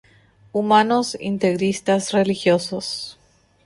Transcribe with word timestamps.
Humanos 0.51 1.15
integristas 1.19 2.11
religiosos. 2.11 3.19